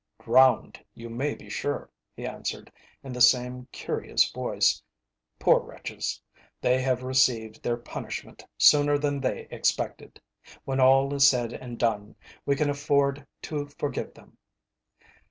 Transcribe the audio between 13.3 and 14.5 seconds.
to forgive them."